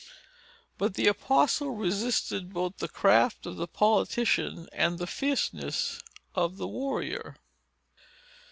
[0.79, 6.01] But the apostle resisted both the craft of the politician, and the fierceness
[6.33, 7.35] of the warrior.